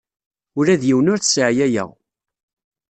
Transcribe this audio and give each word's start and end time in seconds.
Ula 0.59 0.75
d 0.81 0.83
yiwen 0.87 1.11
ur 1.13 1.19
t-sseɛyayeɣ. 1.19 1.89